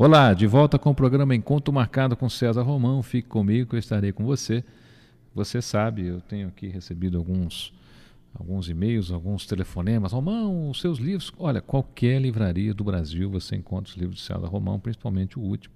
Olá, 0.00 0.32
de 0.32 0.46
volta 0.46 0.78
com 0.78 0.90
o 0.90 0.94
programa 0.94 1.34
Encontro 1.34 1.74
Marcado 1.74 2.16
com 2.16 2.28
César 2.28 2.62
Romão. 2.62 3.02
Fique 3.02 3.26
comigo 3.26 3.74
eu 3.74 3.80
estarei 3.80 4.12
com 4.12 4.24
você. 4.24 4.62
Você 5.34 5.60
sabe, 5.60 6.06
eu 6.06 6.20
tenho 6.20 6.46
aqui 6.46 6.68
recebido 6.68 7.18
alguns 7.18 7.74
alguns 8.32 8.68
e-mails, 8.68 9.10
alguns 9.10 9.44
telefonemas. 9.44 10.12
Romão, 10.12 10.70
os 10.70 10.80
seus 10.80 11.00
livros. 11.00 11.32
Olha, 11.36 11.60
qualquer 11.60 12.22
livraria 12.22 12.72
do 12.72 12.84
Brasil 12.84 13.28
você 13.28 13.56
encontra 13.56 13.90
os 13.90 13.96
livros 13.96 14.20
de 14.20 14.24
César 14.24 14.46
Romão, 14.46 14.78
principalmente 14.78 15.36
o 15.36 15.42
último. 15.42 15.74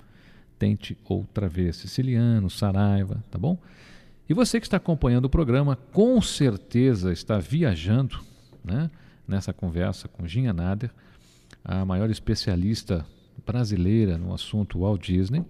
Tente 0.56 0.96
outra 1.04 1.48
vez. 1.48 1.74
Siciliano, 1.74 2.48
Saraiva, 2.48 3.24
tá 3.28 3.40
bom? 3.40 3.58
E 4.28 4.34
você 4.34 4.60
que 4.60 4.66
está 4.66 4.76
acompanhando 4.76 5.24
o 5.24 5.30
programa, 5.30 5.74
com 5.74 6.22
certeza 6.22 7.12
está 7.12 7.38
viajando 7.38 8.20
né, 8.64 8.88
nessa 9.26 9.52
conversa 9.52 10.06
com 10.06 10.28
Ginha 10.28 10.52
Nader, 10.52 10.92
a 11.64 11.84
maior 11.84 12.08
especialista 12.08 13.04
brasileira 13.46 14.18
no 14.18 14.32
assunto 14.32 14.80
Walt 14.80 15.06
Disney, 15.06 15.44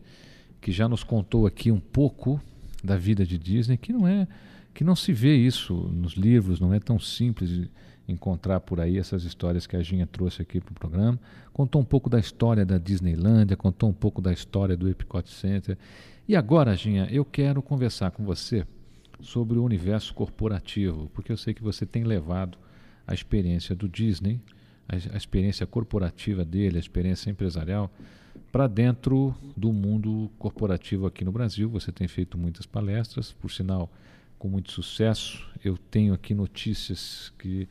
que 0.61 0.73
já 0.73 0.89
nos 0.89 1.03
contou 1.03 1.47
aqui 1.47 1.71
um 1.71 1.81
pouco 1.81 2.41
da 2.83 2.97
vida 2.97 3.25
de 3.25 3.39
Disney, 3.39 3.77
que 3.77 3.93
não 3.93 4.07
é 4.07 4.27
que 4.75 4.85
não 4.85 4.97
se 4.97 5.13
vê 5.13 5.37
isso 5.37 5.75
nos 5.75 6.15
livros, 6.15 6.59
não 6.59 6.73
é 6.73 6.81
tão 6.81 6.99
simples 6.99 7.69
encontrar 8.09 8.61
por 8.61 8.81
aí 8.81 8.99
essas 8.99 9.25
histórias 9.25 9.67
que 9.67 9.77
a 9.77 9.83
Ginha 9.83 10.07
trouxe 10.07 10.43
aqui 10.43 10.61
para 10.61 10.73
o 10.73 10.75
programa. 10.75 11.19
Contou 11.53 11.81
um 11.81 11.85
pouco 11.85 12.09
da 12.09 12.19
história 12.19 12.65
da 12.65 12.79
Disneylândia, 12.79 13.57
contou 13.57 13.91
um 13.91 13.93
pouco 13.93 14.21
da 14.21 14.33
história 14.33 14.77
do 14.77 14.89
Epcot 14.89 15.29
Center. 15.29 15.77
E 16.27 16.35
agora, 16.35 16.75
Ginha, 16.75 17.07
eu 17.11 17.25
quero 17.25 17.61
conversar 17.63 18.11
com 18.13 18.25
você 18.25 18.67
sobre 19.21 19.59
o 19.59 19.65
universo 19.65 20.15
corporativo, 20.15 21.11
porque 21.13 21.31
eu 21.31 21.37
sei 21.37 21.55
que 21.55 21.63
você 21.63 21.87
tem 21.87 22.05
levado 22.05 22.59
a 23.07 23.15
experiência 23.15 23.75
do 23.75 23.89
Disney, 23.89 24.41
a, 24.89 25.15
a 25.15 25.17
experiência 25.17 25.67
corporativa 25.67 26.45
dele, 26.45 26.77
a 26.77 26.81
experiência 26.81 27.31
empresarial, 27.31 27.91
para 28.51 28.67
dentro 28.67 29.35
do 29.57 29.73
mundo 29.73 30.31
corporativo 30.39 31.07
aqui 31.07 31.25
no 31.25 31.33
Brasil. 31.33 31.69
Você 31.71 31.91
tem 31.91 32.07
feito 32.07 32.37
muitas 32.37 32.67
palestras, 32.67 33.33
por 33.33 33.51
sinal, 33.51 33.91
com 34.39 34.49
muito 34.49 34.73
sucesso. 34.73 35.47
Eu 35.65 35.79
tenho 35.79 36.13
aqui 36.13 36.35
notícias 36.35 37.33
que 37.39 37.69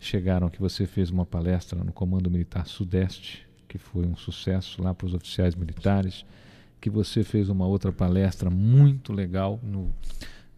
chegaram 0.00 0.48
que 0.48 0.60
você 0.60 0.86
fez 0.86 1.10
uma 1.10 1.26
palestra 1.26 1.82
no 1.84 1.92
Comando 1.92 2.30
Militar 2.30 2.66
Sudeste, 2.66 3.46
que 3.68 3.78
foi 3.78 4.04
um 4.06 4.16
sucesso 4.16 4.82
lá 4.82 4.92
para 4.92 5.06
os 5.06 5.14
oficiais 5.14 5.54
militares, 5.54 6.24
que 6.80 6.90
você 6.90 7.22
fez 7.22 7.48
uma 7.48 7.66
outra 7.66 7.92
palestra 7.92 8.50
muito 8.50 9.12
legal 9.12 9.60
no, 9.62 9.94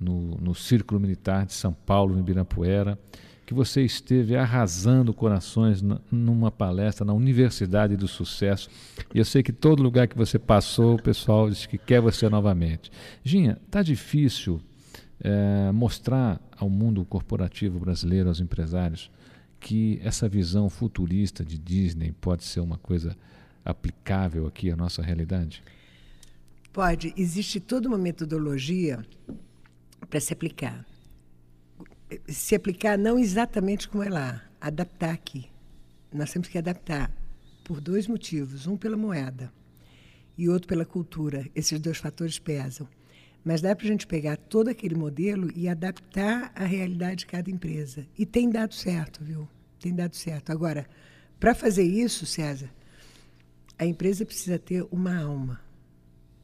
no, 0.00 0.36
no 0.36 0.54
Círculo 0.54 1.00
Militar 1.00 1.44
de 1.46 1.52
São 1.52 1.72
Paulo, 1.72 2.16
em 2.16 2.20
Ibirapuera, 2.20 2.98
que 3.46 3.52
você 3.52 3.82
esteve 3.82 4.36
arrasando 4.36 5.12
corações 5.12 5.82
numa 6.10 6.50
palestra 6.50 7.04
na 7.04 7.12
Universidade 7.12 7.96
do 7.96 8.08
Sucesso. 8.08 8.70
E 9.14 9.18
eu 9.18 9.24
sei 9.24 9.42
que 9.42 9.52
todo 9.52 9.82
lugar 9.82 10.08
que 10.08 10.16
você 10.16 10.38
passou, 10.38 10.94
o 10.94 11.02
pessoal 11.02 11.50
disse 11.50 11.68
que 11.68 11.76
quer 11.76 12.00
você 12.00 12.28
novamente. 12.28 12.90
Ginha, 13.22 13.58
tá 13.70 13.82
difícil 13.82 14.60
é, 15.20 15.70
mostrar 15.72 16.40
ao 16.56 16.70
mundo 16.70 17.04
corporativo 17.04 17.78
brasileiro, 17.78 18.28
aos 18.28 18.40
empresários, 18.40 19.10
que 19.60 20.00
essa 20.02 20.28
visão 20.28 20.68
futurista 20.68 21.44
de 21.44 21.58
Disney 21.58 22.12
pode 22.20 22.44
ser 22.44 22.60
uma 22.60 22.78
coisa 22.78 23.16
aplicável 23.64 24.46
aqui 24.46 24.70
à 24.70 24.76
nossa 24.76 25.02
realidade? 25.02 25.62
Pode. 26.72 27.14
Existe 27.16 27.60
toda 27.60 27.88
uma 27.88 27.96
metodologia 27.96 29.04
para 30.08 30.20
se 30.20 30.32
aplicar. 30.32 30.84
Se 32.28 32.54
aplicar 32.54 32.98
não 32.98 33.18
exatamente 33.18 33.88
como 33.88 34.02
é 34.02 34.08
lá, 34.08 34.42
adaptar 34.60 35.12
aqui. 35.12 35.48
Nós 36.12 36.32
temos 36.32 36.48
que 36.48 36.58
adaptar 36.58 37.10
por 37.64 37.80
dois 37.80 38.06
motivos: 38.06 38.66
um 38.66 38.76
pela 38.76 38.96
moeda 38.96 39.52
e 40.36 40.48
outro 40.48 40.68
pela 40.68 40.84
cultura. 40.84 41.48
Esses 41.54 41.80
dois 41.80 41.98
fatores 41.98 42.38
pesam. 42.38 42.88
Mas 43.44 43.60
dá 43.60 43.76
para 43.76 43.84
a 43.84 43.88
gente 43.88 44.06
pegar 44.06 44.36
todo 44.36 44.68
aquele 44.68 44.94
modelo 44.94 45.50
e 45.54 45.68
adaptar 45.68 46.50
à 46.54 46.64
realidade 46.64 47.16
de 47.16 47.26
cada 47.26 47.50
empresa. 47.50 48.06
E 48.18 48.24
tem 48.24 48.48
dado 48.48 48.72
certo, 48.72 49.22
viu? 49.22 49.46
Tem 49.78 49.94
dado 49.94 50.16
certo. 50.16 50.50
Agora, 50.50 50.86
para 51.38 51.54
fazer 51.54 51.84
isso, 51.84 52.24
César, 52.24 52.70
a 53.78 53.84
empresa 53.84 54.24
precisa 54.24 54.58
ter 54.58 54.86
uma 54.90 55.14
alma. 55.14 55.60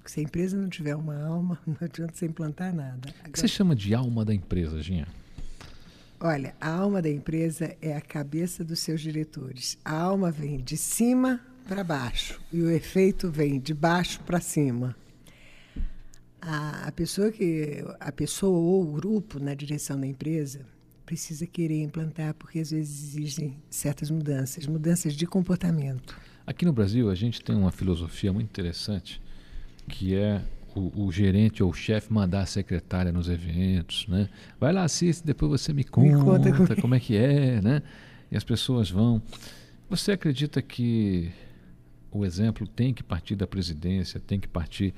Se 0.05 0.21
a 0.21 0.23
empresa 0.23 0.59
não 0.59 0.69
tiver 0.69 0.95
uma 0.95 1.17
alma, 1.23 1.59
não 1.67 1.77
adianta 1.81 2.13
você 2.15 2.27
implantar 2.27 2.75
nada. 2.75 3.09
Agora, 3.09 3.29
o 3.29 3.33
que 3.33 3.41
você 3.41 3.49
chama 3.49 3.75
de 3.75 3.95
alma 3.95 4.25
da 4.25 4.35
empresa, 4.35 4.83
Ginha? 4.83 5.07
Olha, 6.21 6.55
a 6.61 6.71
alma 6.71 7.01
da 7.01 7.09
empresa 7.09 7.75
é 7.81 7.97
a 7.97 8.01
cabeça 8.01 8.63
dos 8.63 8.81
seus 8.81 9.01
diretores. 9.01 9.79
A 9.85 9.99
alma 9.99 10.31
vem 10.31 10.59
de 10.59 10.77
cima 10.77 11.41
para 11.67 11.83
baixo 11.83 12.41
e 12.53 12.61
o 12.61 12.71
efeito 12.71 13.31
vem 13.31 13.59
de 13.59 13.73
baixo 13.73 14.21
para 14.21 14.41
cima 14.41 14.95
a, 16.41 16.89
a 16.89 16.93
pessoa 16.93 17.31
que 17.31 17.85
a 17.99 18.11
pessoa 18.11 18.57
ou 18.57 18.83
o 18.83 18.93
grupo 18.93 19.39
na 19.39 19.55
direção 19.55 20.01
da 20.01 20.07
empresa 20.07 20.67
precisa 21.05 21.47
querer 21.47 21.83
implantar 21.83 22.35
porque 22.35 22.61
às 22.61 22.71
vezes 22.71 23.15
exigem 23.15 23.57
certas 23.69 24.11
mudanças, 24.11 24.67
mudanças 24.67 25.15
de 25.15 25.27
comportamento. 25.27 26.17
Aqui 26.47 26.65
no 26.65 26.73
Brasil 26.73 27.11
a 27.11 27.15
gente 27.15 27.43
tem 27.43 27.55
uma 27.55 27.73
filosofia 27.73 28.33
muito 28.33 28.49
interessante 28.49 29.21
que 29.89 30.15
é 30.15 30.43
o, 30.75 31.07
o, 31.07 31.13
gerente 31.13 31.63
ou 31.63 31.71
o 31.71 31.73
chefe 31.73 32.13
mandar 32.13 32.43
a 32.43 32.47
secretária 32.47 33.13
nos 33.13 33.29
eventos, 33.29 34.07
né? 34.09 34.29
Vai 34.59 34.73
lá, 34.73 34.85
assiste, 34.85 35.25
depois 35.25 35.51
você 35.51 35.73
me 35.73 35.85
conta, 35.85 36.09
me 36.51 36.53
conta 36.57 36.75
como... 36.75 36.83
como 36.83 36.95
é 36.95 37.01
que 37.01 37.17
é, 37.17 37.61
né? 37.61 37.83
E 38.31 38.37
as 38.37 38.45
pessoas 38.45 38.91
vão. 38.91 39.21
Você 39.89 40.13
acredita 40.13 40.63
que 40.63 41.33
o 42.13 42.25
exemplo 42.25 42.67
tem 42.67 42.93
que 42.95 43.03
partir 43.03 43.37
da 43.37 43.47
presidência, 43.47 44.21
tem 44.21 44.39
que 44.39 44.49
partir 44.49 44.95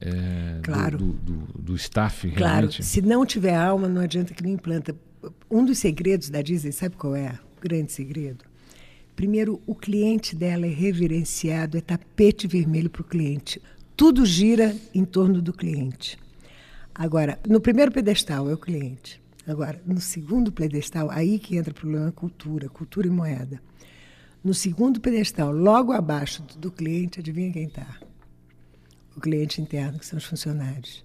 é, 0.00 0.60
claro. 0.62 0.98
do, 0.98 1.12
do, 1.12 1.62
do, 1.62 1.76
staff 1.76 2.30
claro. 2.30 2.52
realmente. 2.52 2.84
Se 2.84 3.02
não 3.02 3.26
tiver 3.26 3.54
alma, 3.54 3.88
não 3.88 4.00
adianta 4.00 4.32
que 4.32 4.42
não 4.42 4.50
implanta. 4.50 4.94
Um 5.50 5.64
dos 5.64 5.78
segredos 5.78 6.30
da 6.30 6.40
Disney, 6.40 6.72
sabe 6.72 6.96
qual 6.96 7.14
é? 7.14 7.38
O 7.56 7.60
grande 7.60 7.92
segredo. 7.92 8.44
Primeiro, 9.16 9.60
o 9.66 9.74
cliente 9.74 10.36
dela 10.36 10.64
é 10.64 10.70
reverenciado, 10.70 11.76
é 11.76 11.80
tapete 11.80 12.46
vermelho 12.46 12.88
para 12.88 13.02
o 13.02 13.04
cliente. 13.04 13.60
Tudo 13.98 14.24
gira 14.24 14.76
em 14.94 15.04
torno 15.04 15.42
do 15.42 15.52
cliente. 15.52 16.16
Agora, 16.94 17.36
no 17.48 17.60
primeiro 17.60 17.90
pedestal 17.90 18.48
é 18.48 18.54
o 18.54 18.56
cliente. 18.56 19.20
Agora, 19.44 19.82
no 19.84 20.00
segundo 20.00 20.52
pedestal, 20.52 21.10
aí 21.10 21.36
que 21.36 21.56
entra 21.56 21.72
o 21.72 21.74
problema 21.74 22.12
cultura, 22.12 22.68
cultura 22.68 23.08
e 23.08 23.10
moeda. 23.10 23.60
No 24.42 24.54
segundo 24.54 25.00
pedestal, 25.00 25.50
logo 25.50 25.90
abaixo 25.90 26.44
do 26.56 26.70
cliente, 26.70 27.18
adivinha 27.18 27.52
quem 27.52 27.64
está? 27.64 27.98
o 29.16 29.20
cliente 29.20 29.60
interno, 29.60 29.98
que 29.98 30.06
são 30.06 30.16
os 30.16 30.24
funcionários. 30.24 31.04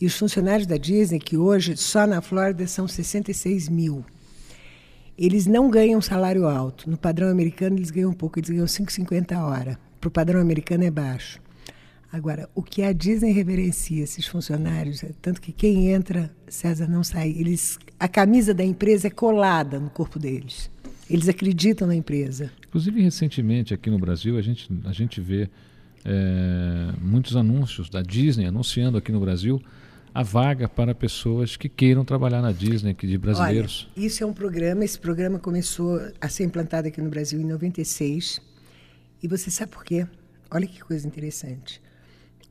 E 0.00 0.04
os 0.04 0.18
funcionários 0.18 0.66
da 0.66 0.76
Disney, 0.76 1.20
que 1.20 1.36
hoje 1.36 1.76
só 1.76 2.08
na 2.08 2.20
Flórida 2.20 2.66
são 2.66 2.88
66 2.88 3.68
mil, 3.68 4.04
eles 5.16 5.46
não 5.46 5.70
ganham 5.70 6.02
salário 6.02 6.48
alto. 6.48 6.90
No 6.90 6.96
padrão 6.96 7.28
americano, 7.28 7.76
eles 7.76 7.92
ganham 7.92 8.10
um 8.10 8.14
pouco, 8.14 8.40
eles 8.40 8.50
ganham 8.50 8.66
5,50 8.66 9.30
a 9.36 9.46
hora. 9.46 9.78
Para 10.00 10.08
o 10.08 10.10
padrão 10.10 10.40
americano 10.40 10.82
é 10.82 10.90
baixo. 10.90 11.40
Agora, 12.12 12.46
o 12.54 12.62
que 12.62 12.82
a 12.82 12.92
Disney 12.92 13.32
reverencia 13.32 14.04
esses 14.04 14.26
funcionários, 14.26 15.02
é 15.02 15.12
tanto 15.22 15.40
que 15.40 15.50
quem 15.50 15.88
entra, 15.88 16.30
César 16.46 16.86
não 16.86 17.02
sai. 17.02 17.30
Eles, 17.30 17.78
a 17.98 18.06
camisa 18.06 18.52
da 18.52 18.62
empresa 18.62 19.06
é 19.06 19.10
colada 19.10 19.80
no 19.80 19.88
corpo 19.88 20.18
deles. 20.18 20.70
Eles 21.08 21.26
acreditam 21.26 21.88
na 21.88 21.94
empresa. 21.94 22.52
Inclusive, 22.68 23.00
recentemente 23.00 23.72
aqui 23.72 23.88
no 23.88 23.98
Brasil, 23.98 24.36
a 24.36 24.42
gente, 24.42 24.68
a 24.84 24.92
gente 24.92 25.22
vê 25.22 25.48
é, 26.04 26.92
muitos 27.00 27.34
anúncios 27.34 27.88
da 27.88 28.02
Disney 28.02 28.44
anunciando 28.44 28.98
aqui 28.98 29.10
no 29.10 29.20
Brasil 29.20 29.62
a 30.14 30.22
vaga 30.22 30.68
para 30.68 30.94
pessoas 30.94 31.56
que 31.56 31.66
queiram 31.66 32.04
trabalhar 32.04 32.42
na 32.42 32.52
Disney, 32.52 32.92
que 32.92 33.06
de 33.06 33.16
brasileiros. 33.16 33.88
Olha, 33.96 34.06
isso 34.06 34.22
é 34.22 34.26
um 34.26 34.34
programa, 34.34 34.84
esse 34.84 34.98
programa 34.98 35.38
começou 35.38 35.98
a 36.20 36.28
ser 36.28 36.44
implantado 36.44 36.88
aqui 36.88 37.00
no 37.00 37.08
Brasil 37.08 37.40
em 37.40 37.44
96. 37.44 38.38
E 39.22 39.26
você 39.26 39.50
sabe 39.50 39.72
por 39.72 39.82
quê? 39.82 40.06
Olha 40.50 40.66
que 40.66 40.80
coisa 40.80 41.06
interessante. 41.06 41.80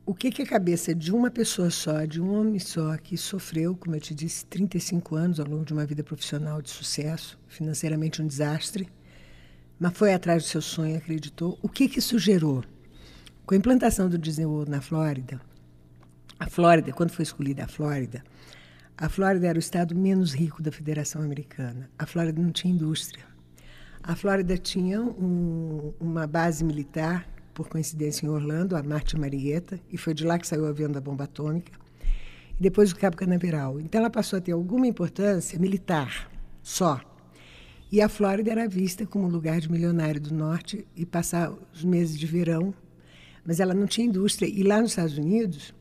O 0.03 0.15
que, 0.15 0.31
que 0.31 0.42
a 0.42 0.48
cabeça 0.48 0.95
de 0.95 1.13
uma 1.13 1.30
pessoa 1.30 1.69
só, 1.69 2.06
de 2.06 2.19
um 2.19 2.33
homem 2.33 2.59
só, 2.59 2.98
que 2.98 3.15
sofreu, 3.15 3.75
como 3.75 3.95
eu 3.95 4.00
te 4.00 4.15
disse, 4.15 4.45
35 4.48 5.15
anos 5.15 5.39
ao 5.39 5.48
longo 5.48 5.63
de 5.63 5.74
uma 5.74 5.86
vida 5.86 6.03
profissional 6.03 6.59
de 6.62 6.71
sucesso, 6.71 7.39
financeiramente 7.48 8.21
um 8.21 8.25
desastre, 8.27 8.89
mas 9.80 9.95
foi 9.95 10.13
atrás 10.13 10.44
do 10.44 10.50
seu 10.50 10.62
sonho, 10.62 10.98
acreditou, 10.98 11.57
o 11.62 11.69
que, 11.69 11.88
que 11.88 12.00
isso 12.00 12.18
gerou? 12.18 12.63
Com 13.45 13.53
a 13.53 13.57
implantação 13.57 14.09
do 14.09 14.18
Disney 14.18 14.45
World 14.45 14.71
na 14.71 14.81
Flórida, 14.81 15.39
a 16.39 16.50
Flórida, 16.50 16.92
quando 16.92 17.12
foi 17.12 17.24
escolhida 17.24 17.63
a 17.63 17.68
Flórida, 17.68 18.24
a 18.97 19.07
Flórida 19.07 19.47
era 19.47 19.57
o 19.57 19.59
estado 19.59 19.95
menos 19.95 20.33
rico 20.33 20.62
da 20.62 20.71
Federação 20.71 21.21
Americana. 21.21 21.89
A 21.97 22.06
Flórida 22.07 22.42
não 22.42 22.51
tinha 22.51 22.74
indústria. 22.74 23.24
A 24.01 24.15
Flórida 24.15 24.57
tinha 24.57 25.01
um, 25.01 25.94
uma 26.00 26.25
base 26.25 26.63
militar, 26.63 27.27
por 27.63 27.69
coincidência, 27.69 28.25
em 28.25 28.29
Orlando, 28.29 28.75
a 28.75 28.83
Martin 28.83 29.17
Marietta, 29.17 29.79
e 29.91 29.97
foi 29.97 30.13
de 30.13 30.25
lá 30.25 30.37
que 30.37 30.47
saiu 30.47 30.63
o 30.63 30.67
avião 30.67 30.91
da 30.91 31.01
bomba 31.01 31.25
atômica, 31.25 31.71
e 32.59 32.61
depois 32.61 32.91
o 32.91 32.95
Cabo 32.95 33.17
Canaveral. 33.17 33.79
Então 33.79 33.99
ela 33.99 34.09
passou 34.09 34.37
a 34.37 34.41
ter 34.41 34.51
alguma 34.51 34.87
importância 34.87 35.57
militar, 35.59 36.29
só. 36.61 37.01
E 37.91 38.01
a 38.01 38.07
Flórida 38.07 38.51
era 38.51 38.67
vista 38.67 39.05
como 39.05 39.27
lugar 39.27 39.59
de 39.59 39.71
milionário 39.71 40.21
do 40.21 40.33
norte 40.33 40.87
e 40.95 41.05
passar 41.05 41.53
os 41.73 41.83
meses 41.83 42.17
de 42.17 42.25
verão 42.25 42.73
mas 43.45 43.59
ela 43.59 43.73
não 43.73 43.87
tinha 43.87 44.07
indústria. 44.07 44.47
E 44.47 44.63
lá 44.63 44.81
nos 44.81 44.91
Estados 44.91 45.17
Unidos, 45.17 45.73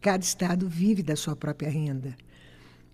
cada 0.00 0.22
estado 0.22 0.68
vive 0.68 1.02
da 1.02 1.16
sua 1.16 1.34
própria 1.34 1.70
renda. 1.70 2.14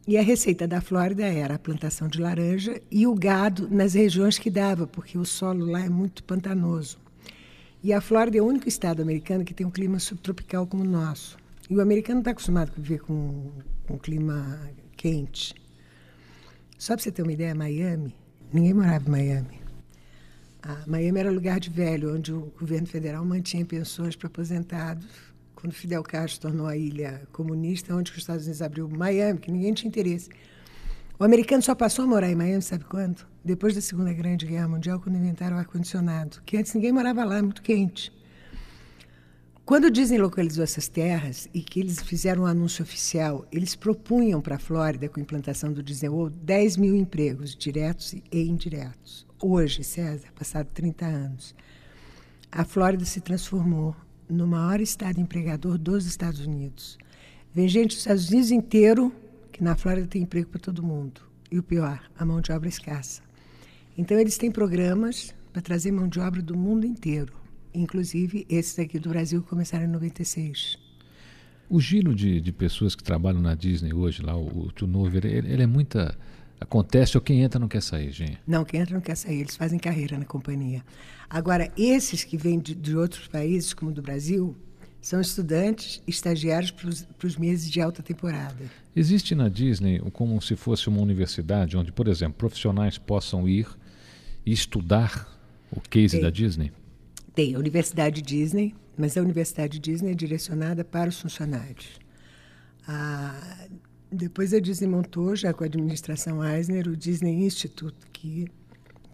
E 0.06 0.18
a 0.18 0.22
receita 0.22 0.66
da 0.66 0.80
Flórida 0.80 1.24
era 1.24 1.54
a 1.54 1.58
plantação 1.58 2.08
de 2.08 2.20
laranja 2.20 2.80
e 2.90 3.06
o 3.06 3.14
gado 3.14 3.68
nas 3.70 3.94
regiões 3.94 4.38
que 4.38 4.50
dava, 4.50 4.86
porque 4.86 5.16
o 5.16 5.24
solo 5.24 5.64
lá 5.64 5.80
é 5.84 5.88
muito 5.88 6.24
pantanoso. 6.24 6.98
E 7.84 7.93
a 7.93 8.00
Flórida 8.00 8.38
é 8.38 8.40
o 8.40 8.46
único 8.46 8.69
estado 8.69 9.02
americano 9.02 9.44
que 9.44 9.52
tem 9.52 9.67
um 9.67 9.70
clima 9.70 9.99
subtropical 9.99 10.69
como 10.69 10.84
o 10.84 10.87
nosso. 10.87 11.37
E 11.69 11.75
o 11.75 11.81
americano 11.81 12.20
está 12.20 12.31
acostumado 12.31 12.70
a 12.70 12.81
viver 12.81 13.00
com, 13.00 13.50
com 13.87 13.94
um 13.94 13.99
clima 13.99 14.70
quente. 14.96 15.52
Só 16.79 16.94
para 16.94 17.02
você 17.02 17.11
ter 17.11 17.23
uma 17.23 17.32
ideia, 17.32 17.56
Miami, 17.56 18.14
ninguém 18.52 18.73
morava 18.73 19.05
em 19.08 19.11
Miami. 19.11 19.61
A 20.62 20.84
Miami 20.87 21.19
era 21.19 21.31
lugar 21.32 21.58
de 21.58 21.70
velho, 21.70 22.14
onde 22.14 22.32
o 22.32 22.52
governo 22.56 22.87
federal 22.87 23.25
mantinha 23.25 23.64
pensões 23.67 24.14
para 24.14 24.28
aposentados 24.28 25.08
quando 25.56 25.73
Fidel 25.73 26.05
Castro 26.05 26.50
tornou 26.50 26.69
a 26.69 26.76
ilha 26.76 27.23
comunista, 27.32 27.96
onde 27.96 28.12
os 28.12 28.19
Estados 28.19 28.44
Unidos 28.44 28.62
abriu 28.62 28.88
Miami, 28.88 29.40
que 29.40 29.50
ninguém 29.50 29.75
tinha 29.75 29.88
interesse. 29.88 30.31
O 31.22 31.24
americano 31.24 31.62
só 31.62 31.72
passou 31.72 32.04
a 32.04 32.08
morar 32.08 32.28
em 32.28 32.34
Miami, 32.34 32.60
sabe 32.62 32.82
quando? 32.82 33.24
Depois 33.44 33.76
da 33.76 33.80
Segunda 33.80 34.12
Grande 34.12 34.44
Guerra 34.44 34.66
Mundial, 34.66 34.98
quando 34.98 35.14
inventaram 35.14 35.56
o 35.56 35.60
ar-condicionado, 35.60 36.42
que 36.44 36.56
antes 36.56 36.74
ninguém 36.74 36.90
morava 36.90 37.22
lá, 37.22 37.40
muito 37.40 37.62
quente. 37.62 38.12
Quando 39.64 39.88
Disney 39.88 40.19
localizou 40.19 40.64
essas 40.64 40.88
terras 40.88 41.48
e 41.54 41.62
que 41.62 41.78
eles 41.78 42.02
fizeram 42.02 42.42
um 42.42 42.46
anúncio 42.46 42.82
oficial, 42.82 43.46
eles 43.52 43.76
propunham 43.76 44.40
para 44.40 44.56
a 44.56 44.58
Flórida, 44.58 45.08
com 45.08 45.20
a 45.20 45.22
implantação 45.22 45.72
do 45.72 45.80
Disney 45.80 46.08
World, 46.08 46.36
10 46.42 46.76
mil 46.76 46.96
empregos, 46.96 47.54
diretos 47.54 48.14
e 48.14 48.42
indiretos. 48.42 49.25
Hoje, 49.40 49.84
César, 49.84 50.26
passado 50.36 50.72
30 50.75 51.06
anos, 51.06 51.54
a 52.50 52.64
Flórida 52.64 53.04
se 53.04 53.20
transformou 53.20 53.94
no 54.28 54.48
maior 54.48 54.80
estado 54.80 55.20
empregador 55.20 55.78
dos 55.78 56.04
Estados 56.04 56.44
Unidos. 56.44 56.98
Vem 57.54 57.68
gente 57.68 57.90
dos 57.90 57.98
Estados 57.98 58.28
Unidos 58.28 58.50
inteiro 58.50 59.14
que 59.52 59.62
na 59.62 59.76
Flórida 59.76 60.06
tem 60.08 60.22
emprego 60.22 60.49
para 60.49 60.60
todo 60.60 60.82
mundo. 60.82 61.20
E 61.50 61.58
o 61.58 61.62
pior, 61.62 62.00
a 62.19 62.25
mão 62.25 62.40
de 62.40 62.50
obra 62.50 62.69
escassa. 62.69 63.22
Então 63.96 64.19
eles 64.19 64.38
têm 64.38 64.50
programas 64.50 65.34
para 65.52 65.60
trazer 65.60 65.93
mão 65.93 66.08
de 66.08 66.19
obra 66.19 66.40
do 66.40 66.56
mundo 66.56 66.87
inteiro. 66.87 67.34
Inclusive 67.75 68.46
esses 68.49 68.78
aqui 68.78 68.99
do 68.99 69.10
Brasil 69.10 69.43
começaram 69.43 69.84
em 69.84 69.88
96. 69.88 70.78
O 71.69 71.81
giro 71.81 72.14
de, 72.14 72.40
de 72.40 72.52
pessoas 72.52 72.94
que 72.94 73.02
trabalham 73.02 73.40
na 73.40 73.54
Disney 73.54 73.93
hoje, 73.93 74.22
lá, 74.22 74.37
o, 74.37 74.66
o 74.66 74.72
turnover, 74.72 75.25
ele, 75.26 75.52
ele 75.52 75.62
é 75.62 75.66
muita 75.66 76.16
acontece 76.62 77.16
ou 77.16 77.20
quem 77.20 77.43
entra 77.43 77.58
não 77.58 77.69
quer 77.69 77.82
sair, 77.82 78.10
gente? 78.10 78.38
Não, 78.46 78.64
quem 78.64 78.81
entra 78.81 78.94
não 78.94 79.00
quer 79.00 79.16
sair, 79.16 79.40
eles 79.40 79.56
fazem 79.56 79.78
carreira 79.78 80.16
na 80.16 80.25
companhia. 80.25 80.82
Agora, 81.28 81.70
esses 81.76 82.25
que 82.25 82.37
vêm 82.37 82.58
de, 82.58 82.75
de 82.75 82.96
outros 82.96 83.26
países, 83.26 83.75
como 83.75 83.90
do 83.90 84.00
Brasil, 84.00 84.56
são 85.02 85.20
estudantes, 85.20 86.00
estagiários 86.06 86.70
para 86.70 87.26
os 87.26 87.37
meses 87.37 87.70
de 87.70 87.81
alta 87.81 88.02
temporada. 88.02 88.70
Existe 88.96 89.34
na 89.34 89.49
Disney 89.49 90.00
como 90.12 90.40
se 90.40 90.56
fosse 90.56 90.88
uma 90.88 91.00
universidade 91.00 91.76
onde, 91.76 91.93
por 91.93 92.08
exemplo, 92.08 92.34
profissionais 92.34 92.96
possam 92.96 93.46
ir 93.49 93.66
e 94.46 94.52
estudar 94.52 95.28
o 95.70 95.81
case 95.81 96.12
Tem. 96.12 96.20
da 96.22 96.31
Disney? 96.31 96.72
Tem 97.34 97.54
a 97.54 97.58
Universidade 97.58 98.22
Disney, 98.22 98.75
mas 98.96 99.16
a 99.16 99.20
Universidade 99.20 99.78
Disney 99.78 100.12
é 100.12 100.14
direcionada 100.14 100.84
para 100.84 101.10
os 101.10 101.20
funcionários. 101.20 102.00
A 102.87 103.66
depois 104.12 104.52
a 104.52 104.60
Disney 104.60 104.88
montou, 104.88 105.34
já 105.34 105.54
com 105.54 105.64
a 105.64 105.66
administração 105.66 106.44
Eisner, 106.44 106.87
o 106.87 106.94
Disney 106.94 107.46
Institute, 107.46 107.96
que 108.12 108.46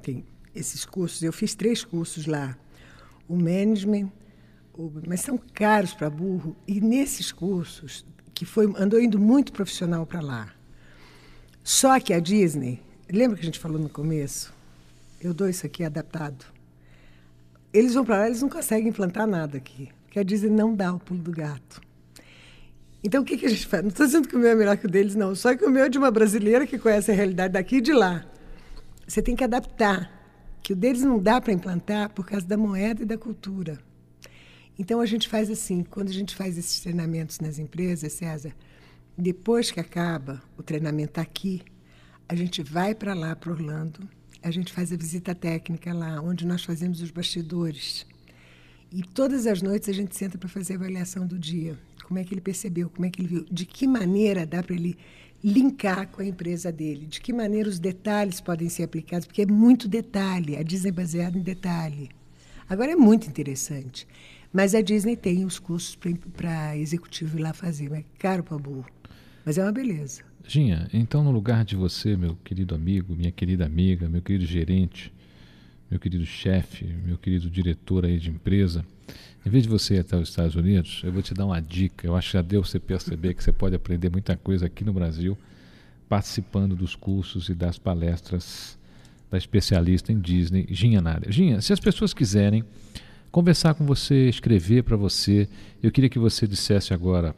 tem 0.03 0.25
esses 0.53 0.85
cursos. 0.85 1.23
Eu 1.23 1.33
fiz 1.33 1.55
três 1.55 1.85
cursos 1.85 2.27
lá. 2.27 2.59
O 3.29 3.37
management, 3.37 4.11
mas 5.07 5.21
são 5.21 5.39
caros 5.55 5.93
para 5.93 6.09
burro. 6.09 6.57
E 6.67 6.81
nesses 6.81 7.33
cursos, 7.33 8.05
que 8.33 8.45
foi 8.45 8.73
andou 8.77 9.01
indo 9.01 9.19
muito 9.19 9.53
profissional 9.53 10.07
para 10.07 10.21
lá. 10.21 10.53
Só 11.65 11.99
que 11.99 12.13
a 12.13 12.21
Disney, 12.21 12.81
lembra 13.11 13.37
que 13.37 13.43
a 13.43 13.47
gente 13.47 13.59
falou 13.59 13.79
no 13.79 13.89
começo? 13.89 14.55
Eu 15.21 15.35
dou 15.35 15.49
isso 15.49 15.67
aqui 15.67 15.85
adaptado. 15.85 16.47
Eles 17.73 17.95
vão 17.95 18.05
para 18.05 18.19
lá, 18.19 18.27
eles 18.27 18.41
não 18.41 18.49
conseguem 18.49 18.89
implantar 18.89 19.27
nada 19.27 19.59
aqui, 19.59 19.89
porque 20.05 20.19
a 20.19 20.23
Disney 20.23 20.51
não 20.51 20.75
dá 20.75 20.93
o 20.95 20.99
pulo 20.99 21.21
do 21.21 21.33
gato. 21.33 21.81
Então, 23.03 23.23
o 23.23 23.25
que, 23.25 23.37
que 23.37 23.47
a 23.47 23.49
gente 23.49 23.67
faz? 23.67 23.83
Não 23.83 23.91
estou 23.91 24.07
dizendo 24.07 24.29
que 24.29 24.37
o 24.37 24.39
meu 24.39 24.51
é 24.51 24.55
melhor 24.55 24.77
que 24.77 24.87
o 24.87 24.91
deles, 24.91 25.15
não. 25.15 25.35
Só 25.35 25.55
que 25.57 25.65
o 25.65 25.71
meu 25.71 25.85
é 25.85 25.89
de 25.89 25.99
uma 25.99 26.11
brasileira 26.11 26.67
que 26.67 26.79
conhece 26.79 27.11
a 27.11 27.15
realidade 27.15 27.53
daqui 27.53 27.77
e 27.77 27.81
de 27.81 27.93
lá. 27.93 28.25
Você 29.07 29.23
tem 29.23 29.37
que 29.37 29.45
adaptar. 29.45 30.17
Que 30.63 30.73
o 30.73 30.77
deles 30.77 31.03
não 31.03 31.19
dá 31.19 31.41
para 31.41 31.53
implantar 31.53 32.11
por 32.11 32.27
causa 32.27 32.47
da 32.47 32.57
moeda 32.57 33.03
e 33.03 33.07
da 33.07 33.17
cultura. 33.17 33.79
Então, 34.79 35.01
a 35.01 35.07
gente 35.07 35.29
faz 35.29 35.51
assim: 35.51 35.83
quando 35.83 36.09
a 36.09 36.13
gente 36.13 36.35
faz 36.35 36.57
esses 36.57 36.81
treinamentos 36.81 37.41
nas 37.41 37.59
empresas, 37.59 38.13
César, 38.13 38.55
depois 39.17 39.71
que 39.71 39.81
acaba 39.81 40.43
o 40.57 40.63
treinamento 40.63 41.21
aqui, 41.21 41.63
a 42.29 42.35
gente 42.35 42.63
vai 42.63 42.95
para 42.95 43.15
lá, 43.15 43.35
para 43.35 43.51
Orlando, 43.51 44.09
a 44.43 44.51
gente 44.51 44.73
faz 44.73 44.93
a 44.93 44.97
visita 44.97 45.35
técnica 45.35 45.93
lá, 45.93 46.21
onde 46.21 46.47
nós 46.47 46.63
fazemos 46.63 47.03
os 47.03 47.11
bastidores. 47.11 48.07
E 48.93 49.03
todas 49.03 49.47
as 49.47 49.61
noites 49.61 49.89
a 49.89 49.93
gente 49.93 50.17
senta 50.17 50.39
para 50.39 50.49
fazer 50.49 50.75
a 50.75 50.77
avaliação 50.77 51.27
do 51.27 51.39
dia. 51.39 51.79
Como 52.05 52.19
é 52.19 52.25
que 52.25 52.33
ele 52.33 52.41
percebeu, 52.41 52.89
como 52.89 53.05
é 53.07 53.11
que 53.11 53.21
ele 53.21 53.29
viu, 53.29 53.47
de 53.51 53.67
que 53.67 53.87
maneira 53.87 54.47
dá 54.47 54.63
para 54.63 54.75
ele 54.75 54.97
linkar 55.45 56.09
com 56.09 56.23
a 56.23 56.25
empresa 56.25 56.73
dele, 56.73 57.07
de 57.07 57.21
que 57.21 57.33
maneira 57.33 57.69
os 57.69 57.79
detalhes 57.79 58.41
podem 58.41 58.69
ser 58.69 58.85
aplicados, 58.85 59.27
porque 59.27 59.43
é 59.43 59.47
muito 59.47 59.87
detalhe, 59.87 60.57
a 60.57 60.63
Disney 60.63 60.89
é 60.89 60.93
baseada 60.93 61.39
em 61.39 61.43
detalhe. 61.43 62.09
Agora 62.69 62.93
é 62.93 62.97
muito 62.97 63.27
interessante. 63.27 64.07
Mas 64.53 64.75
a 64.75 64.81
Disney 64.81 65.17
tem 65.17 65.45
os 65.45 65.59
cursos 65.59 65.99
para 66.37 66.77
executivo 66.77 67.39
ir 67.39 67.43
lá 67.43 67.53
fazer, 67.53 67.91
mas 67.91 68.01
é 68.01 68.05
caro 68.19 68.43
para 68.43 68.59
burro. 68.59 68.87
Mas 69.45 69.59
é 69.59 69.63
uma 69.63 69.73
beleza. 69.73 70.23
Ginha, 70.47 70.89
então 70.93 71.23
no 71.23 71.31
lugar 71.31 71.65
de 71.65 71.77
você, 71.77 72.17
meu 72.17 72.37
querido 72.45 72.75
amigo, 72.75 73.15
minha 73.15 73.31
querida 73.31 73.67
amiga, 73.67 74.09
meu 74.09 74.23
querido 74.23 74.47
gerente, 74.47 75.13
meu 75.91 76.01
querido 76.01 76.25
chefe, 76.25 76.87
meu 77.05 77.19
querido 77.19 77.51
diretor 77.51 78.07
aí 78.07 78.19
de 78.19 78.31
empresa, 78.31 78.85
em 79.45 79.51
vez 79.51 79.65
de 79.65 79.69
você 79.69 79.95
ir 79.95 79.99
até 79.99 80.17
os 80.17 80.29
Estados 80.29 80.55
Unidos, 80.55 81.03
eu 81.05 81.13
vou 81.13 81.23
te 81.23 81.35
dar 81.35 81.47
uma 81.47 81.61
dica. 81.61 82.07
Eu 82.07 82.17
acho 82.17 82.29
que 82.29 82.35
já 82.35 82.43
deu 82.43 82.65
você 82.65 82.79
perceber 82.79 83.35
que 83.35 83.45
você 83.45 83.53
pode 83.53 83.75
aprender 83.75 84.11
muita 84.11 84.37
coisa 84.37 84.67
aqui 84.67 84.85
no 84.85 84.93
Brasil, 84.93 85.37
participando 86.09 86.75
dos 86.75 86.95
cursos 86.95 87.49
e 87.49 87.55
das 87.55 87.79
palestras 87.79 88.78
da 89.31 89.37
especialista 89.37 90.13
em 90.13 90.21
Disney, 90.21 90.67
Ginha 90.71 91.01
Nária. 91.01 91.31
Ginha, 91.31 91.61
se 91.61 91.73
as 91.73 91.81
pessoas 91.81 92.15
quiserem 92.15 92.65
conversar 93.31 93.75
com 93.75 93.85
você, 93.85 94.29
escrever 94.29 94.83
para 94.83 94.97
você, 94.97 95.49
eu 95.83 95.91
queria 95.91 96.09
que 96.09 96.19
você 96.19 96.47
dissesse 96.47 96.95
agora 96.95 97.35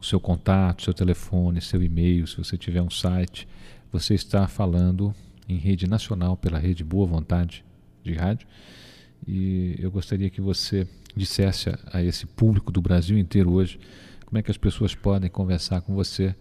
o 0.00 0.04
seu 0.04 0.20
contato, 0.20 0.82
seu 0.82 0.94
telefone, 0.94 1.60
seu 1.60 1.82
e-mail, 1.82 2.26
se 2.26 2.36
você 2.36 2.56
tiver 2.56 2.82
um 2.82 2.90
site. 2.90 3.46
Você 3.92 4.14
está 4.14 4.46
falando 4.46 5.14
em 5.48 5.56
rede 5.56 5.88
nacional 5.88 6.36
pela 6.36 6.58
rede 6.58 6.84
Boa 6.84 7.06
Vontade 7.06 7.64
de 8.02 8.12
rádio. 8.14 8.46
E 9.26 9.76
eu 9.78 9.90
gostaria 9.90 10.30
que 10.30 10.40
você 10.40 10.86
dissesse 11.16 11.70
a, 11.70 11.78
a 11.94 12.02
esse 12.02 12.26
público 12.26 12.70
do 12.70 12.80
Brasil 12.80 13.18
inteiro 13.18 13.52
hoje 13.52 13.78
como 14.28 14.38
é 14.38 14.42
que 14.42 14.50
as 14.50 14.58
pessoas 14.58 14.94
podem 14.94 15.30
conversar 15.30 15.80
com 15.80 15.94
você, 15.94 16.34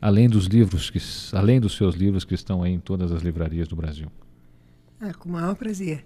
além 0.00 0.30
dos 0.30 0.46
livros, 0.46 0.88
que, 0.88 0.98
além 1.36 1.60
dos 1.60 1.76
seus 1.76 1.94
livros 1.94 2.24
que 2.24 2.34
estão 2.34 2.62
aí 2.62 2.72
em 2.72 2.80
todas 2.80 3.12
as 3.12 3.22
livrarias 3.22 3.68
do 3.68 3.76
Brasil. 3.76 4.10
Ah, 5.06 5.12
com 5.12 5.28
o 5.28 5.32
maior 5.32 5.54
prazer. 5.54 6.02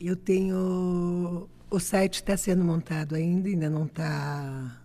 Eu 0.00 0.14
tenho. 0.14 1.48
O 1.68 1.80
site 1.80 2.14
está 2.14 2.36
sendo 2.36 2.64
montado 2.64 3.16
ainda, 3.16 3.48
ainda 3.48 3.68
não 3.68 3.86
está 3.86 4.80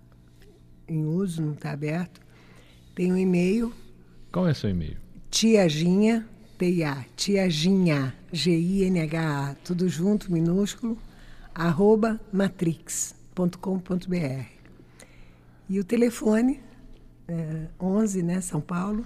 em 0.87 1.05
uso, 1.05 1.43
não 1.43 1.53
está 1.53 1.71
aberto. 1.71 2.19
Tem 2.95 3.13
um 3.13 3.17
e-mail. 3.17 3.71
Qual 4.31 4.47
é 4.47 4.53
seu 4.55 4.71
e-mail? 4.71 4.97
Tiaginha, 5.29 6.27
T-I-A, 6.57 7.05
Tiaginha, 7.15 8.15
G-I-N-H-A, 8.33 9.55
tudo 9.63 9.87
junto, 9.87 10.33
minúsculo, 10.33 10.97
arroba 11.53 12.19
matrix.com.br. 12.33 14.45
E 15.69 15.79
o 15.79 15.83
telefone, 15.83 16.59
é, 17.27 17.67
11, 17.79 18.23
né, 18.23 18.41
São 18.41 18.59
Paulo, 18.59 19.05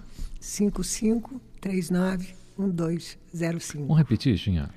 55391205. 2.57 3.79
Vamos 3.79 3.97
repetir, 3.97 4.37
Ginha? 4.37 4.69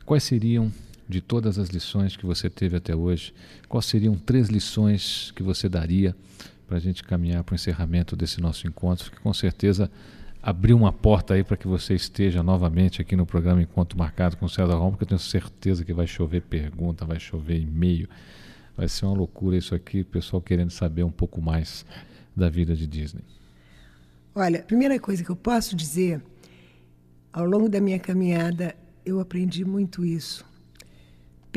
quais 0.05 0.23
seriam, 0.23 0.71
de 1.07 1.21
todas 1.21 1.57
as 1.57 1.69
lições 1.69 2.15
que 2.15 2.25
você 2.25 2.49
teve 2.49 2.75
até 2.75 2.95
hoje, 2.95 3.33
quais 3.67 3.85
seriam 3.85 4.15
três 4.15 4.49
lições 4.49 5.31
que 5.35 5.41
você 5.41 5.69
daria 5.69 6.15
para 6.67 6.77
a 6.77 6.79
gente 6.79 7.03
caminhar 7.03 7.43
para 7.43 7.53
o 7.53 7.55
encerramento 7.55 8.15
desse 8.15 8.41
nosso 8.41 8.67
encontro, 8.67 9.09
que 9.09 9.19
com 9.19 9.33
certeza 9.33 9.89
abrir 10.41 10.73
uma 10.73 10.93
porta 10.93 11.33
aí 11.33 11.43
para 11.43 11.57
que 11.57 11.67
você 11.67 11.93
esteja 11.93 12.43
novamente 12.43 13.01
aqui 13.01 13.15
no 13.15 13.25
programa 13.25 13.61
Encontro 13.61 13.97
Marcado 13.97 14.37
com 14.37 14.47
César 14.47 14.75
Roma, 14.75 14.91
porque 14.91 15.03
eu 15.03 15.07
tenho 15.09 15.19
certeza 15.19 15.83
que 15.83 15.93
vai 15.93 16.07
chover 16.07 16.41
pergunta, 16.41 17.05
vai 17.05 17.19
chover 17.19 17.59
e-mail. 17.59 18.07
Vai 18.75 18.87
ser 18.87 19.05
uma 19.05 19.15
loucura 19.15 19.57
isso 19.57 19.73
aqui, 19.73 20.01
o 20.01 20.05
pessoal 20.05 20.41
querendo 20.41 20.69
saber 20.69 21.03
um 21.03 21.11
pouco 21.11 21.41
mais 21.41 21.85
da 22.35 22.49
vida 22.49 22.75
de 22.75 22.85
Disney. 22.85 23.23
Olha, 24.35 24.59
a 24.59 24.63
primeira 24.63 24.99
coisa 24.99 25.23
que 25.23 25.29
eu 25.29 25.35
posso 25.35 25.75
dizer, 25.75 26.21
ao 27.33 27.43
longo 27.43 27.67
da 27.67 27.81
minha 27.81 27.97
caminhada, 27.97 28.75
eu 29.03 29.19
aprendi 29.19 29.65
muito 29.65 30.05
isso. 30.05 30.45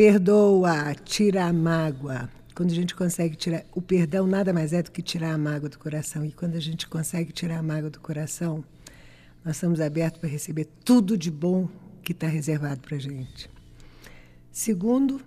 Perdoa, 0.03 0.95
tira 0.95 1.45
a 1.45 1.53
mágoa. 1.53 2.31
Quando 2.55 2.71
a 2.71 2.75
gente 2.75 2.95
consegue 2.95 3.37
tirar. 3.37 3.67
O 3.71 3.83
perdão 3.83 4.27
nada 4.27 4.51
mais 4.51 4.73
é 4.73 4.83
do 4.83 4.91
que 4.91 5.03
tirar 5.03 5.35
a 5.35 5.37
mágoa 5.37 5.69
do 5.69 5.79
coração. 5.79 6.25
E 6.25 6.33
quando 6.33 6.55
a 6.55 6.59
gente 6.59 6.89
consegue 6.89 7.35
tirar 7.35 7.59
a 7.59 7.63
mágoa 7.63 7.91
do 7.91 8.01
coração, 8.01 8.65
nós 9.45 9.57
estamos 9.57 9.79
abertos 9.79 10.19
para 10.19 10.31
receber 10.31 10.67
tudo 10.87 11.19
de 11.19 11.31
bom 11.31 11.69
que 12.03 12.13
está 12.13 12.27
reservado 12.27 12.81
para 12.81 12.97
a 12.97 12.99
gente. 12.99 13.51
Segundo, 14.51 15.21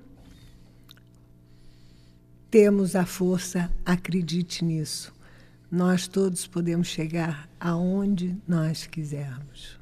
temos 2.49 2.95
a 2.95 3.05
força, 3.05 3.71
acredite 3.85 4.65
nisso. 4.65 5.13
Nós 5.69 6.07
todos 6.07 6.47
podemos 6.47 6.87
chegar 6.87 7.47
aonde 7.59 8.35
nós 8.47 8.87
quisermos. 8.87 9.79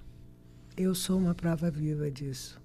Eu 0.76 0.94
sou 0.94 1.18
uma 1.18 1.34
prova 1.34 1.72
viva 1.72 2.12
disso. 2.12 2.60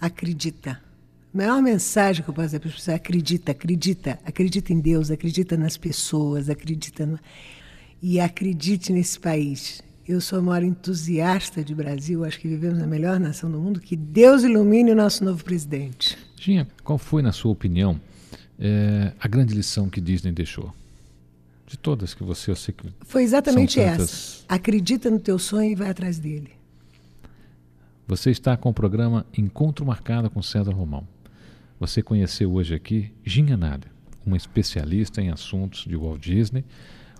Acredita. 0.00 0.86
A 1.36 1.38
maior 1.38 1.60
mensagem 1.60 2.24
que 2.24 2.30
eu 2.30 2.32
posso 2.32 2.52
dar 2.52 2.60
para 2.60 2.70
as 2.70 2.76
pessoas 2.76 2.94
é 2.94 2.94
acredita, 2.94 3.52
acredita, 3.52 4.18
acredita 4.24 4.72
em 4.72 4.80
Deus, 4.80 5.10
acredita 5.10 5.54
nas 5.54 5.76
pessoas, 5.76 6.48
acredita 6.48 7.04
no... 7.04 7.20
e 8.00 8.18
acredite 8.18 8.90
nesse 8.90 9.20
país. 9.20 9.82
Eu 10.08 10.18
sou 10.18 10.38
a 10.38 10.42
maior 10.42 10.62
entusiasta 10.62 11.62
de 11.62 11.74
Brasil, 11.74 12.24
acho 12.24 12.40
que 12.40 12.48
vivemos 12.48 12.78
na 12.78 12.86
melhor 12.86 13.20
nação 13.20 13.50
do 13.50 13.60
mundo. 13.60 13.80
Que 13.80 13.94
Deus 13.94 14.44
ilumine 14.44 14.92
o 14.92 14.94
nosso 14.94 15.22
novo 15.22 15.44
presidente. 15.44 16.16
Ginha, 16.40 16.66
qual 16.82 16.96
foi, 16.96 17.20
na 17.20 17.32
sua 17.32 17.52
opinião, 17.52 18.00
é, 18.58 19.12
a 19.20 19.28
grande 19.28 19.52
lição 19.52 19.90
que 19.90 20.00
Disney 20.00 20.32
deixou? 20.32 20.72
De 21.66 21.76
todas 21.76 22.14
que 22.14 22.24
você, 22.24 22.50
eu 22.50 22.56
sei 22.56 22.72
que. 22.72 22.88
Foi 23.02 23.22
exatamente 23.22 23.78
essa. 23.78 24.42
Acredita 24.48 25.10
no 25.10 25.20
teu 25.20 25.38
sonho 25.38 25.70
e 25.70 25.74
vai 25.74 25.90
atrás 25.90 26.18
dele. 26.18 26.52
Você 28.08 28.30
está 28.30 28.56
com 28.56 28.70
o 28.70 28.72
programa 28.72 29.26
Encontro 29.36 29.84
Marcado 29.84 30.30
com 30.30 30.40
César 30.40 30.72
Romão. 30.72 31.06
Você 31.78 32.02
conheceu 32.02 32.54
hoje 32.54 32.74
aqui 32.74 33.12
Ginha 33.22 33.54
Nader, 33.54 33.90
uma 34.24 34.38
especialista 34.38 35.20
em 35.20 35.28
assuntos 35.28 35.84
de 35.84 35.94
Walt 35.94 36.22
Disney, 36.22 36.64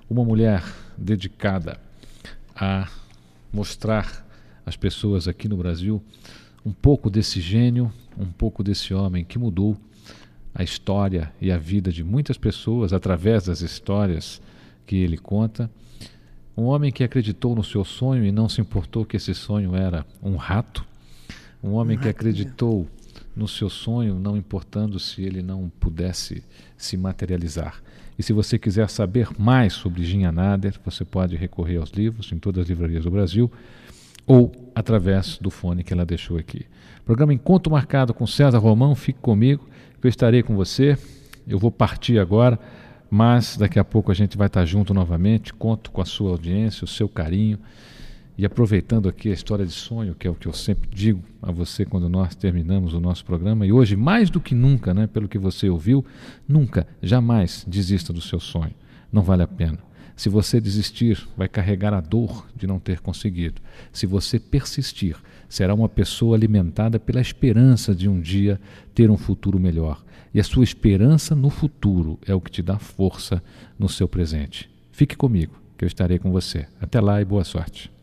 uma 0.09 0.25
mulher 0.25 0.65
dedicada 0.97 1.79
a 2.55 2.89
mostrar 3.53 4.27
às 4.65 4.75
pessoas 4.75 5.29
aqui 5.29 5.47
no 5.47 5.59
Brasil 5.59 6.03
um 6.65 6.73
pouco 6.73 7.11
desse 7.11 7.39
gênio, 7.39 7.93
um 8.19 8.33
pouco 8.33 8.65
desse 8.65 8.95
homem 8.95 9.27
que 9.27 9.39
mudou 9.39 9.77
a 10.55 10.63
história 10.63 11.31
e 11.39 11.53
a 11.53 11.59
vida 11.59 11.93
de 11.93 12.03
muitas 12.03 12.39
pessoas 12.39 12.95
através 12.95 13.45
das 13.45 13.61
histórias 13.61 14.41
que 14.87 14.97
ele 14.97 15.19
conta. 15.19 15.71
Um 16.57 16.65
homem 16.65 16.91
que 16.91 17.05
acreditou 17.05 17.55
no 17.55 17.63
seu 17.63 17.85
sonho 17.85 18.25
e 18.25 18.33
não 18.33 18.49
se 18.49 18.63
importou 18.63 19.05
que 19.05 19.19
esse 19.19 19.35
sonho 19.35 19.77
era 19.77 20.07
um 20.23 20.37
rato. 20.37 20.83
Um 21.63 21.73
homem 21.73 21.99
que 21.99 22.09
acreditou 22.09 22.89
no 23.37 23.47
seu 23.47 23.69
sonho, 23.69 24.19
não 24.19 24.37
importando 24.37 24.99
se 24.99 25.23
ele 25.23 25.43
não 25.43 25.71
pudesse 25.79 26.43
se 26.77 26.97
materializar. 26.97 27.83
E 28.19 28.23
se 28.23 28.33
você 28.33 28.59
quiser 28.59 28.89
saber 28.89 29.29
mais 29.39 29.75
sobre 29.75 30.03
Ginha 30.03 30.33
Nader, 30.33 30.75
você 30.83 31.05
pode 31.05 31.37
recorrer 31.37 31.77
aos 31.77 31.91
livros 31.91 32.33
em 32.33 32.39
todas 32.39 32.63
as 32.63 32.69
livrarias 32.69 33.05
do 33.05 33.11
Brasil 33.11 33.53
ou 34.27 34.73
através 34.75 35.39
do 35.39 35.51
fone 35.51 35.85
que 35.85 35.93
ela 35.93 36.07
deixou 36.07 36.39
aqui. 36.39 36.65
Programa 37.05 37.35
Encontro 37.35 37.71
Marcado 37.71 38.15
com 38.15 38.27
César 38.27 38.59
Romão, 38.59 38.95
fique 38.95 39.21
comigo, 39.21 39.69
eu 40.03 40.09
estarei 40.09 40.43
com 40.43 40.57
você. 40.57 40.97
Eu 41.47 41.59
vou 41.59 41.71
partir 41.71 42.19
agora, 42.19 42.59
mas 43.11 43.57
daqui 43.57 43.79
a 43.79 43.85
pouco 43.85 44.11
a 44.11 44.15
gente 44.15 44.37
vai 44.37 44.47
estar 44.47 44.65
junto 44.65 44.95
novamente. 44.95 45.53
Conto 45.53 45.91
com 45.91 46.01
a 46.01 46.05
sua 46.05 46.31
audiência, 46.31 46.85
o 46.85 46.89
seu 46.89 47.09
carinho. 47.09 47.59
E 48.39 48.45
aproveitando 48.45 49.09
aqui 49.09 49.31
a 49.31 49.33
história 49.33 49.65
de 49.65 49.73
sonho, 49.73 50.15
que 50.15 50.29
é 50.29 50.31
o 50.31 50.35
que 50.35 50.47
eu 50.47 50.53
sempre 50.53 50.89
digo 50.93 51.23
a 51.41 51.51
você 51.51 51.87
quando 51.87 52.09
nós 52.09 52.35
terminamos 52.35 52.93
o 52.93 53.01
nosso 53.01 53.25
programa, 53.25 53.67
e 53.67 53.73
hoje, 53.73 53.97
mais 53.97 54.29
do 54.29 54.41
que 54.41 54.55
nunca, 54.55 54.93
né, 54.93 55.07
pelo 55.07 55.27
que 55.27 55.39
você 55.39 55.71
ouviu, 55.71 56.05
nunca, 56.47 56.87
jamais 57.03 57.65
desista 57.67 58.13
do 58.13 58.21
seu 58.21 58.39
sonho. 58.39 58.75
Não 59.11 59.23
vale 59.23 59.43
a 59.43 59.47
pena. 59.47 59.79
Se 60.15 60.29
você 60.29 60.61
desistir, 60.61 61.27
vai 61.37 61.49
carregar 61.49 61.95
a 61.95 62.01
dor 62.01 62.47
de 62.55 62.67
não 62.67 62.79
ter 62.79 63.01
conseguido. 63.01 63.61
Se 63.93 64.07
você 64.07 64.39
persistir, 64.39 65.17
será 65.49 65.75
uma 65.75 65.89
pessoa 65.89 66.37
alimentada 66.37 66.99
pela 66.99 67.21
esperança 67.21 67.95
de 67.95 68.09
um 68.09 68.21
dia 68.21 68.61
ter 68.95 69.11
um 69.11 69.17
futuro 69.17 69.59
melhor. 69.59 70.05
E 70.33 70.41
a 70.41 70.45
sua 70.45 70.65
esperança 70.65 71.35
no 71.35 71.49
futuro 71.49 72.19
é 72.27 72.35
o 72.35 72.41
que 72.41 72.51
te 72.51 72.63
dá 72.63 72.79
força 72.79 73.43
no 73.79 73.89
seu 73.89 74.09
presente. 74.09 74.71
Fique 74.91 75.17
comigo, 75.17 75.55
que 75.79 75.85
eu 75.85 75.87
estarei 75.87 76.19
com 76.19 76.31
você. 76.31 76.67
Até 76.81 77.01
lá 77.01 77.21
e 77.21 77.25
boa 77.25 77.45
sorte. 77.45 77.96